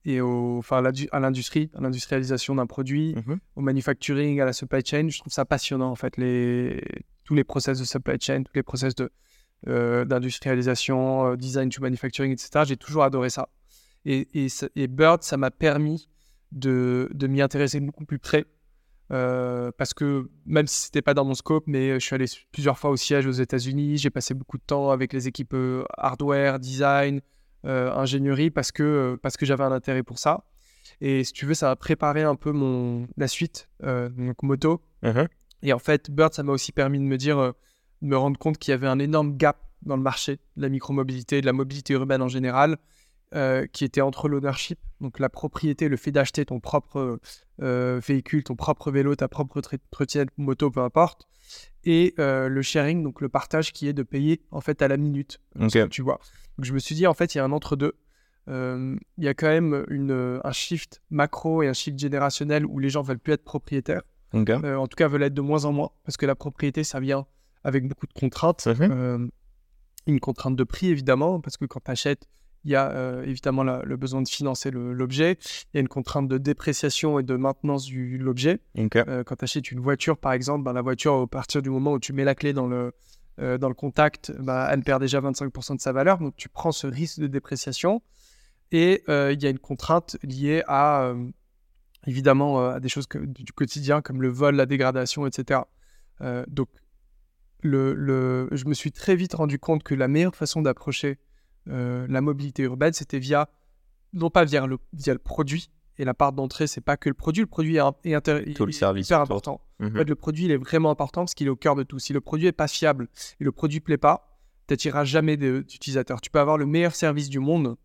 et 0.09 0.21
au, 0.21 0.57
enfin, 0.59 0.83
à 1.13 1.21
l'industrie, 1.21 1.71
à 1.75 1.81
l'industrialisation 1.81 2.55
d'un 2.55 2.67
produit 2.67 3.15
Mhm. 3.17 3.39
au 3.57 3.61
manufacturing, 3.61 4.41
à 4.41 4.45
la 4.45 4.53
supply 4.55 4.81
chain. 4.85 5.09
Je 5.09 5.19
trouve 5.19 5.33
ça 5.33 5.45
passionnant, 5.45 5.91
en 5.91 5.97
fait, 5.97 6.17
les... 6.17 6.81
tous 7.25 7.35
les 7.35 7.45
process 7.45 7.79
de 7.79 7.85
supply 7.85 8.17
chain, 8.21 8.43
tous 8.45 8.53
les 8.55 8.63
process 8.63 8.95
de, 8.95 9.11
euh, 9.69 10.05
d'industrialisation, 10.05 11.33
euh, 11.33 11.37
design 11.37 11.69
to 11.71 11.83
manufacturing, 11.83 12.33
etc. 12.33 12.65
J'ai 12.67 12.77
toujours 12.77 13.03
adoré 13.03 13.31
ça. 13.31 13.49
Et, 14.05 14.29
et, 14.35 14.47
et 14.77 14.87
Bird, 14.87 15.23
ça 15.23 15.37
m'a 15.37 15.51
permis 15.51 16.09
de, 16.53 17.09
de 17.13 17.27
m'y 17.27 17.43
intéresser 17.43 17.81
beaucoup 17.81 18.05
plus 18.05 18.19
près. 18.21 18.45
euh, 19.13 19.71
parce 19.79 19.95
que 19.95 20.29
même 20.47 20.67
si 20.67 20.87
c'était 20.87 21.03
pas 21.03 21.15
dans 21.15 21.25
mon 21.25 21.35
scope, 21.35 21.65
mais 21.69 21.95
je 22.01 22.05
suis 22.05 22.15
allé 22.15 22.27
plusieurs 22.53 22.77
fois 22.79 22.91
au 22.91 22.97
siège 22.97 23.27
aux 23.27 23.31
États-Unis, 23.33 23.99
j'ai 23.99 24.11
passé 24.11 24.35
beaucoup 24.35 24.59
de 24.59 24.65
temps 24.67 24.91
avec 24.91 25.13
les 25.13 25.29
équipes 25.29 25.55
hardware, 25.97 26.59
design, 26.59 27.21
ingénierie, 27.67 28.51
parce 28.51 28.73
que, 28.73 28.83
euh, 28.83 29.17
parce 29.21 29.37
que 29.37 29.47
j'avais 29.47 29.65
un 29.65 29.73
intérêt 29.73 30.03
pour 30.03 30.19
ça. 30.19 30.45
Et 31.01 31.25
si 31.25 31.33
tu 31.33 31.47
veux, 31.47 31.55
ça 31.55 31.71
a 31.71 31.77
préparé 31.77 32.23
un 32.23 32.37
peu 32.37 32.53
mon, 32.53 33.07
la 33.17 33.29
suite, 33.29 33.69
euh, 33.83 34.09
donc 34.09 34.43
moto. 34.43 34.83
Mhm. 35.03 35.29
Et 35.63 35.73
en 35.73 35.79
fait, 35.79 36.11
Bird, 36.11 36.33
ça 36.33 36.43
m'a 36.43 36.53
aussi 36.53 36.73
permis 36.73 36.99
de 36.99 37.05
me 37.05 37.17
dire, 37.17 37.39
euh, 37.39 37.53
de 38.03 38.09
me 38.09 38.17
rendre 38.17 38.39
compte 38.39 38.59
qu'il 38.59 38.73
y 38.73 38.75
avait 38.75 38.87
un 38.87 38.99
énorme 38.99 39.37
gap 39.37 39.59
dans 39.83 39.97
le 39.97 40.03
marché 40.03 40.39
de 40.57 40.63
la 40.63 40.69
micromobilité, 40.69 41.41
de 41.41 41.47
la 41.47 41.53
mobilité 41.53 41.95
urbaine 41.95 42.23
en 42.23 42.29
général, 42.29 42.79
euh, 43.35 43.67
qui 43.67 43.85
était 43.85 44.01
entre 44.01 44.29
l'ownership, 44.29 44.79
donc 45.01 45.19
la 45.19 45.29
propriété, 45.29 45.89
le 45.89 45.97
fait 45.97 46.13
d'acheter 46.13 46.45
ton 46.45 46.61
propre 46.61 47.19
euh, 47.61 48.01
véhicule, 48.07 48.45
ton 48.45 48.55
propre 48.55 48.91
vélo, 48.91 49.17
ta 49.17 49.29
propre 49.29 49.61
trottinette, 49.91 50.29
moto, 50.39 50.71
peu 50.71 50.81
importe, 50.81 51.27
et 51.87 52.15
euh, 52.19 52.49
le 52.49 52.63
sharing, 52.63 53.03
donc 53.03 53.21
le 53.21 53.29
partage 53.29 53.73
qui 53.73 53.89
est 53.89 53.93
de 53.93 54.03
payer 54.03 54.43
en 54.51 54.61
fait 54.61 54.83
à 54.83 54.89
la 54.89 54.97
minute. 54.97 55.41
Que 55.87 55.87
tu 55.87 56.03
vois. 56.03 56.21
Donc 56.59 56.67
je 56.67 56.75
me 56.75 56.79
suis 56.79 56.95
dit, 56.95 57.07
en 57.07 57.15
fait, 57.15 57.35
il 57.35 57.39
y 57.39 57.41
a 57.41 57.45
un 57.45 57.53
entre-deux. 57.53 57.95
Euh, 58.49 58.97
Il 59.19 59.25
y 59.25 59.29
a 59.29 59.35
quand 59.35 59.49
même 59.49 59.85
une, 59.89 60.41
un 60.43 60.53
shift 60.53 61.01
macro 61.11 61.63
et 61.63 61.69
un 61.69 61.73
shift 61.73 61.99
générationnel 61.99 62.67
où 62.67 62.79
les 62.79 62.91
gens 62.91 63.03
veulent 63.03 63.19
plus 63.19 63.33
être 63.33 63.45
propriétaires. 63.45 64.03
Euh, 64.35 64.77
en 64.77 64.87
tout 64.87 64.97
cas, 64.97 65.09
veulent 65.09 65.23
être 65.23 65.35
de 65.35 65.41
moins 65.41 65.65
en 65.65 65.73
moins 65.73 65.91
parce 66.05 66.17
que 66.17 66.27
la 66.27 66.35
propriété, 66.35 66.85
ça 66.85 67.01
vient 67.01 67.27
avec 67.65 67.89
beaucoup 67.89 68.07
de 68.07 68.13
contraintes. 68.13 68.67
Euh, 68.67 69.27
une 70.07 70.21
contrainte 70.21 70.57
de 70.57 70.65
prix, 70.65 70.89
évidemment, 70.89 71.41
parce 71.41 71.57
que 71.57 71.65
quand 71.65 71.81
tu 71.85 71.91
achètes, 71.91 72.29
il 72.67 72.71
y 72.73 72.75
a 72.77 72.91
euh, 72.91 73.23
évidemment 73.25 73.63
la- 73.63 73.83
le 73.85 73.97
besoin 73.97 74.21
de 74.23 74.29
financer 74.29 74.71
l'objet, 74.73 75.39
il 75.73 75.77
y 75.77 75.79
a 75.79 75.81
une 75.81 75.89
contrainte 75.89 76.27
de 76.29 76.37
dépréciation 76.37 77.19
et 77.19 77.23
de 77.23 77.37
maintenance 77.37 77.87
de 77.89 78.19
l'objet. 78.19 78.59
Euh, 79.09 79.23
quand 79.25 79.37
tu 79.37 79.45
achètes 79.45 79.71
une 79.71 79.81
voiture, 79.81 80.19
par 80.19 80.33
exemple, 80.33 80.65
ben, 80.65 80.73
la 80.73 80.83
voiture, 80.83 81.15
à 81.15 81.27
partir 81.29 81.63
du 81.63 81.71
moment 81.71 81.93
où 81.93 82.01
tu 82.01 82.13
mets 82.13 82.25
la 82.25 82.35
clé 82.35 82.53
dans 82.53 82.67
le, 82.67 82.93
euh, 83.41 83.57
dans 83.57 83.69
le 83.69 83.75
contact, 83.75 84.33
ben, 84.41 84.67
elle 84.71 84.83
perd 84.83 85.01
déjà 85.01 85.21
25% 85.21 85.77
de 85.77 85.81
sa 85.81 85.93
valeur. 85.93 86.19
Donc, 86.19 86.35
tu 86.37 86.49
prends 86.49 86.73
ce 86.73 86.87
risque 86.89 87.21
de 87.21 87.29
dépréciation. 87.29 88.03
Et 88.73 89.05
il 89.09 89.43
y 89.43 89.47
a 89.47 89.51
une 89.51 89.61
contrainte 89.61 90.17
liée 90.25 90.63
à, 90.67 91.15
évidemment, 92.07 92.69
à 92.71 92.81
des 92.81 92.89
choses 92.89 93.07
que- 93.07 93.19
du 93.19 93.53
quotidien, 93.53 94.03
comme 94.03 94.21
le 94.23 94.29
vol, 94.29 94.57
la 94.57 94.67
dégradation, 94.67 95.25
etc. 95.25 95.61
Donc, 96.49 96.69
le, 97.63 97.95
le- 97.95 98.49
je 98.53 98.65
me 98.67 98.75
suis 98.75 98.91
très 98.93 99.15
vite 99.17 99.35
rendu 99.35 99.59
compte 99.61 99.83
que 99.85 99.95
la 99.95 100.09
meilleure 100.09 100.35
façon 100.35 100.63
d'approcher 100.63 101.19
euh, 101.69 102.07
la 102.09 102.21
mobilité 102.21 102.63
urbaine, 102.65 102.93
c'était 102.93 103.19
via, 103.19 103.49
non 104.13 104.31
pas 104.31 104.45
via 104.45 104.67
le, 104.67 104.79
via 104.93 105.13
le 105.13 105.19
produit. 105.19 105.71
Et 105.99 106.05
la 106.05 106.13
part 106.13 106.33
d'entrée, 106.33 106.67
c'est 106.67 106.83
pas 106.83 106.99
que 106.99 107.09
le 107.09 107.15
produit. 107.15 107.41
Le 107.43 107.47
produit 107.47 107.77
est, 107.77 107.81
intér- 107.81 108.53
Tout 108.55 108.67
le 108.67 108.73
est 108.73 108.77
hyper 109.01 109.21
important. 109.23 109.63
Mhm. 109.79 109.89
En 109.89 109.99
fait, 109.99 110.05
le 110.09 110.15
produit, 110.15 110.45
il 110.45 110.51
est 110.51 110.59
vraiment 110.59 110.91
important 110.91 111.23
parce 111.23 111.35
qu'il 111.35 111.47
est 111.47 111.51
au 111.51 111.57
cœur 111.57 111.75
de 111.75 111.85
tout. 111.85 111.99
Si 111.99 112.13
le 112.13 112.21
produit 112.21 112.47
est 112.49 112.53
pas 112.53 112.69
fiable 112.69 113.09
et 113.41 113.45
le 113.45 113.51
produit 113.53 113.81
plaît 113.81 113.97
pas, 113.97 114.39
tu 114.69 114.75
n'attireras 114.75 115.05
jamais 115.05 115.39
d'utilisateurs. 115.39 116.21
Tu 116.21 116.29
peux 116.31 116.39
avoir 116.39 116.59
le 116.59 116.67
meilleur 116.67 116.95
service 116.95 117.31
du 117.31 117.39
monde 117.39 117.77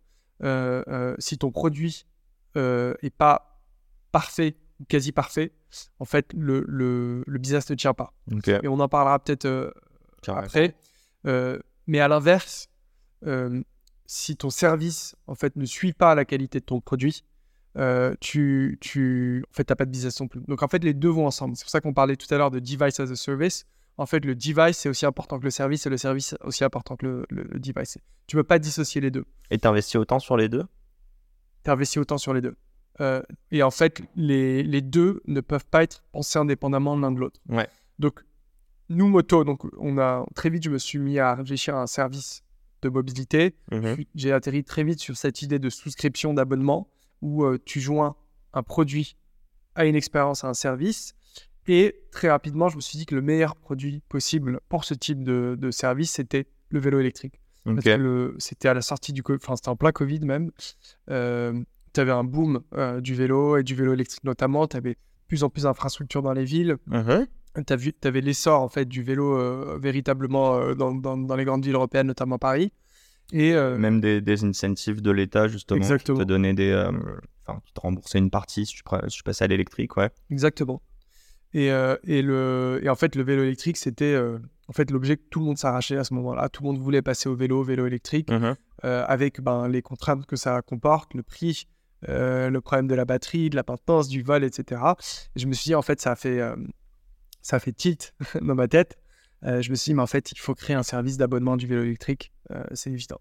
euh, 0.43 0.83
euh, 0.89 1.15
si 1.19 1.37
ton 1.37 1.51
produit 1.51 2.05
euh, 2.57 2.93
est 3.01 3.11
pas 3.15 3.61
parfait 4.11 4.57
ou 4.81 4.85
quasi 4.85 5.13
parfait. 5.13 5.53
En 5.99 6.05
fait, 6.05 6.33
le, 6.33 6.65
le, 6.67 7.23
le 7.25 7.39
business 7.39 7.69
ne 7.69 7.75
tient 7.75 7.93
pas. 7.93 8.13
Ok. 8.29 8.49
Et 8.49 8.67
on 8.67 8.79
en 8.81 8.89
parlera 8.89 9.19
peut-être 9.19 9.73
après. 10.27 10.75
Mais 11.87 11.99
à 12.01 12.09
l'inverse, 12.09 12.67
si 14.13 14.35
ton 14.35 14.49
service 14.49 15.15
en 15.27 15.35
fait 15.35 15.55
ne 15.55 15.63
suit 15.63 15.93
pas 15.93 16.15
la 16.15 16.25
qualité 16.25 16.59
de 16.59 16.65
ton 16.65 16.81
produit, 16.81 17.23
euh, 17.77 18.13
tu, 18.19 18.77
tu, 18.81 19.45
en 19.49 19.53
fait, 19.53 19.63
t'as 19.63 19.75
pas 19.75 19.85
de 19.85 19.89
business 19.91 20.19
non 20.19 20.27
plus. 20.27 20.41
Donc 20.49 20.63
en 20.63 20.67
fait, 20.67 20.83
les 20.83 20.93
deux 20.93 21.07
vont 21.07 21.25
ensemble. 21.25 21.55
C'est 21.55 21.63
pour 21.63 21.71
ça 21.71 21.79
qu'on 21.79 21.93
parlait 21.93 22.17
tout 22.17 22.27
à 22.33 22.37
l'heure 22.37 22.51
de 22.51 22.59
device 22.59 22.99
as 22.99 23.09
a 23.09 23.15
service. 23.15 23.65
En 23.97 24.05
fait, 24.05 24.25
le 24.25 24.35
device 24.35 24.77
c'est 24.79 24.89
aussi 24.89 25.05
important 25.05 25.39
que 25.39 25.45
le 25.45 25.49
service 25.49 25.85
et 25.85 25.89
le 25.89 25.95
service 25.95 26.35
aussi 26.43 26.65
important 26.65 26.97
que 26.97 27.05
le, 27.05 27.25
le- 27.29 27.43
le 27.43 27.59
device. 27.59 27.97
Tu 28.27 28.35
peux 28.35 28.43
pas 28.43 28.59
dissocier 28.59 28.99
les 28.99 29.11
deux. 29.11 29.23
Et 29.49 29.57
t'investis 29.57 29.95
autant 29.95 30.19
sur 30.19 30.35
les 30.35 30.49
deux? 30.49 30.65
Tu 31.63 31.71
investis 31.71 32.01
autant 32.01 32.17
sur 32.17 32.33
les 32.33 32.41
deux. 32.41 32.57
Euh, 32.99 33.21
et 33.51 33.63
en 33.63 33.71
fait, 33.71 34.01
les, 34.17 34.61
les 34.63 34.81
deux 34.81 35.21
ne 35.25 35.39
peuvent 35.39 35.65
pas 35.65 35.83
être 35.83 36.03
pensés 36.11 36.37
indépendamment 36.37 36.97
l'un 36.97 37.13
de 37.13 37.19
l'autre. 37.21 37.39
Ouais. 37.47 37.69
Donc, 37.97 38.25
nous, 38.89 39.07
moto, 39.07 39.45
donc 39.45 39.61
on 39.79 39.97
a 39.97 40.25
très 40.35 40.49
vite, 40.49 40.63
je 40.65 40.69
me 40.69 40.77
suis 40.79 40.99
mis 40.99 41.17
à 41.17 41.33
réfléchir 41.33 41.77
à 41.77 41.81
un 41.81 41.87
service 41.87 42.43
de 42.81 42.89
mobilité. 42.89 43.55
Mhm. 43.71 43.97
J'ai 44.15 44.31
atterri 44.31 44.63
très 44.63 44.83
vite 44.83 44.99
sur 44.99 45.17
cette 45.17 45.41
idée 45.41 45.59
de 45.59 45.69
souscription 45.69 46.33
d'abonnement 46.33 46.87
où 47.21 47.43
euh, 47.43 47.59
tu 47.63 47.79
joins 47.79 48.15
un 48.53 48.63
produit 48.63 49.15
à 49.75 49.85
une 49.85 49.95
expérience, 49.95 50.43
à 50.43 50.49
un 50.49 50.53
service. 50.53 51.15
Et 51.67 51.95
très 52.11 52.29
rapidement, 52.29 52.69
je 52.69 52.75
me 52.75 52.81
suis 52.81 52.97
dit 52.97 53.05
que 53.05 53.15
le 53.15 53.21
meilleur 53.21 53.55
produit 53.55 54.01
possible 54.09 54.59
pour 54.67 54.83
ce 54.83 54.93
type 54.93 55.23
de, 55.23 55.55
de 55.59 55.71
service, 55.71 56.11
c'était 56.11 56.47
le 56.69 56.79
vélo 56.79 56.99
électrique. 56.99 57.39
C'était 58.39 58.67
à 58.67 58.73
la 58.73 58.81
sortie 58.81 59.13
du 59.13 59.21
Covid, 59.21 59.39
enfin 59.41 59.55
c'était 59.55 59.69
en 59.69 59.75
plein 59.75 59.91
Covid 59.91 60.21
même. 60.21 60.51
tu 61.07 61.99
avais 61.99 62.11
un 62.11 62.23
boom 62.23 62.61
euh, 62.73 63.01
du 63.01 63.13
vélo 63.13 63.57
et 63.57 63.63
du 63.63 63.75
vélo 63.75 63.93
électrique 63.93 64.23
notamment. 64.23 64.67
Tu 64.67 64.77
avais 64.77 64.97
plus 65.27 65.43
en 65.43 65.49
plus 65.49 65.63
d'infrastructures 65.63 66.23
dans 66.23 66.33
les 66.33 66.43
villes. 66.43 66.77
Mhm. 66.87 67.27
Tu 67.65 68.07
avais 68.07 68.21
l'essor 68.21 68.61
en 68.61 68.69
fait 68.69 68.85
du 68.85 69.03
vélo 69.03 69.37
euh, 69.37 69.77
véritablement 69.81 70.55
euh, 70.57 70.73
dans, 70.73 70.93
dans- 70.93 71.17
dans 71.17 71.35
les 71.35 71.43
grandes 71.45 71.65
villes 71.65 71.75
européennes, 71.75 72.07
notamment 72.07 72.37
Paris. 72.37 72.71
Et 73.33 73.53
euh, 73.53 73.77
Même 73.77 74.01
des, 74.01 74.21
des 74.21 74.43
incentives 74.43 75.01
de 75.01 75.11
l'État, 75.11 75.47
justement, 75.47 75.77
Exactement. 75.77 76.17
qui 76.19 76.23
te 76.23 76.27
donnaient 76.27 76.53
des. 76.53 76.73
Enfin, 77.45 77.59
qui 77.65 77.73
te 77.73 77.79
remboursaient 77.81 78.19
une 78.19 78.29
partie 78.29 78.65
si 78.65 78.73
tu, 78.75 78.83
si 79.07 79.17
tu 79.17 79.23
passais 79.23 79.43
à 79.45 79.47
l'électrique, 79.47 79.97
ouais. 79.97 80.09
Exactement. 80.29 80.81
Et, 81.53 81.67
et, 81.67 82.21
le, 82.21 82.79
et 82.81 82.87
en 82.89 82.95
fait, 82.95 83.15
le 83.15 83.23
vélo 83.23 83.43
électrique, 83.43 83.75
c'était 83.77 84.17
en 84.67 84.73
fait 84.73 84.89
l'objet 84.91 85.17
que 85.17 85.23
tout 85.29 85.39
le 85.39 85.45
monde 85.47 85.57
s'arrachait 85.57 85.97
à 85.97 86.03
ce 86.05 86.13
moment-là. 86.13 86.47
Tout 86.49 86.63
le 86.63 86.67
monde 86.69 86.79
voulait 86.79 87.01
passer 87.01 87.27
au 87.29 87.35
vélo, 87.35 87.61
vélo 87.63 87.85
électrique, 87.87 88.29
Mhm. 88.31 88.55
euh, 88.85 89.03
avec 89.07 89.41
ben, 89.41 89.67
les 89.67 89.81
contraintes 89.81 90.25
que 90.25 90.35
ça 90.37 90.61
comporte, 90.61 91.13
le 91.13 91.23
prix, 91.23 91.67
le 92.07 92.59
problème 92.59 92.87
de 92.87 92.95
la 92.95 93.03
batterie, 93.05 93.49
de 93.49 93.55
la 93.57 93.63
maintenance, 93.67 94.07
du 94.07 94.21
vol, 94.23 94.43
etc. 94.45 94.81
Et 95.35 95.39
je 95.39 95.47
me 95.47 95.53
suis 95.53 95.69
dit, 95.69 95.75
en 95.75 95.81
fait, 95.81 95.99
ça 95.99 96.11
a 96.11 96.15
fait, 96.15 96.39
ça 97.41 97.59
fait 97.59 97.73
tilt 97.73 98.13
dans 98.41 98.55
ma 98.55 98.67
tête. 98.67 98.97
Euh, 99.43 99.61
je 99.61 99.71
me 99.71 99.75
suis 99.75 99.91
dit, 99.91 99.95
mais 99.95 100.03
en 100.03 100.07
fait, 100.07 100.31
il 100.31 100.39
faut 100.39 100.53
créer 100.53 100.75
un 100.75 100.83
service 100.83 101.17
d'abonnement 101.17 101.57
du 101.57 101.67
vélo 101.67 101.83
électrique. 101.83 102.31
Euh, 102.51 102.63
c'est 102.73 102.91
évident. 102.91 103.19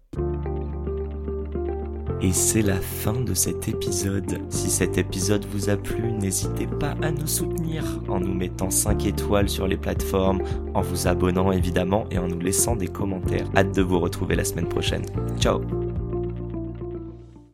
Et 2.21 2.33
c'est 2.33 2.61
la 2.61 2.79
fin 2.79 3.19
de 3.19 3.33
cet 3.33 3.67
épisode. 3.67 4.37
Si 4.49 4.69
cet 4.69 4.99
épisode 4.99 5.43
vous 5.45 5.71
a 5.71 5.77
plu, 5.77 6.11
n'hésitez 6.11 6.67
pas 6.67 6.95
à 7.01 7.09
nous 7.09 7.25
soutenir 7.25 7.83
en 8.09 8.19
nous 8.19 8.33
mettant 8.33 8.69
5 8.69 9.07
étoiles 9.07 9.49
sur 9.49 9.67
les 9.67 9.77
plateformes, 9.77 10.43
en 10.75 10.81
vous 10.81 11.07
abonnant 11.07 11.51
évidemment 11.51 12.05
et 12.11 12.19
en 12.19 12.27
nous 12.27 12.39
laissant 12.39 12.75
des 12.75 12.87
commentaires. 12.89 13.49
Hâte 13.55 13.75
de 13.75 13.81
vous 13.81 13.99
retrouver 13.99 14.35
la 14.35 14.45
semaine 14.45 14.69
prochaine. 14.69 15.05
Ciao 15.39 15.80